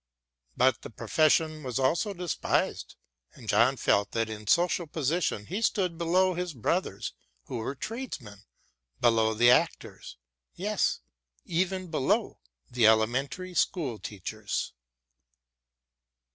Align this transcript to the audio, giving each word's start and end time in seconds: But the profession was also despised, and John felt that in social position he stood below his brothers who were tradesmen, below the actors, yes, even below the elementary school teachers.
But 0.57 0.81
the 0.81 0.89
profession 0.89 1.61
was 1.61 1.77
also 1.77 2.11
despised, 2.11 2.95
and 3.35 3.47
John 3.47 3.77
felt 3.77 4.13
that 4.13 4.31
in 4.31 4.47
social 4.47 4.87
position 4.87 5.45
he 5.45 5.61
stood 5.61 5.99
below 5.99 6.33
his 6.33 6.55
brothers 6.55 7.13
who 7.43 7.57
were 7.57 7.75
tradesmen, 7.75 8.41
below 8.99 9.35
the 9.35 9.51
actors, 9.51 10.17
yes, 10.55 11.01
even 11.45 11.91
below 11.91 12.39
the 12.71 12.87
elementary 12.87 13.53
school 13.53 13.99
teachers. 13.99 14.73